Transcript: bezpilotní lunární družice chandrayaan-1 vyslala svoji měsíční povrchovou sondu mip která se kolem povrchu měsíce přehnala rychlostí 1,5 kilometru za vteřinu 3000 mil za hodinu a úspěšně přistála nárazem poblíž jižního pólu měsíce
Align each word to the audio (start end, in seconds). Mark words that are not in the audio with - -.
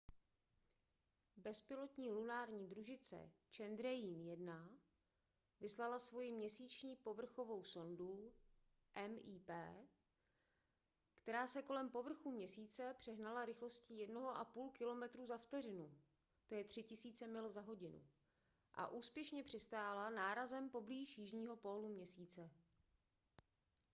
bezpilotní 1.37 2.09
lunární 2.11 2.67
družice 2.67 3.31
chandrayaan-1 3.57 4.69
vyslala 5.59 5.99
svoji 5.99 6.31
měsíční 6.31 6.95
povrchovou 6.95 7.63
sondu 7.63 8.33
mip 9.07 9.49
která 11.15 11.47
se 11.47 11.61
kolem 11.61 11.89
povrchu 11.89 12.31
měsíce 12.31 12.93
přehnala 12.97 13.45
rychlostí 13.45 14.07
1,5 14.07 14.71
kilometru 14.71 15.25
za 15.25 15.37
vteřinu 15.37 15.91
3000 16.67 17.27
mil 17.27 17.49
za 17.49 17.61
hodinu 17.61 18.03
a 18.73 18.87
úspěšně 18.87 19.43
přistála 19.43 20.09
nárazem 20.09 20.69
poblíž 20.69 21.17
jižního 21.17 21.55
pólu 21.55 21.87
měsíce 21.89 22.49